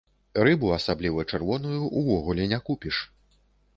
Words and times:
Рыбу, 0.47 0.71
асабліва 0.77 1.25
чырвоную, 1.31 1.81
увогуле 2.03 2.51
не 2.55 2.59
купіш. 2.71 2.95